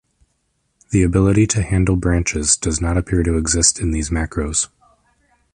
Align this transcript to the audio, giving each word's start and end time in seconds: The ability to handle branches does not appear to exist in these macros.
The 0.89 1.03
ability 1.03 1.45
to 1.45 1.61
handle 1.61 1.95
branches 1.95 2.57
does 2.57 2.81
not 2.81 2.97
appear 2.97 3.21
to 3.21 3.37
exist 3.37 3.79
in 3.79 3.91
these 3.91 4.09
macros. 4.09 4.67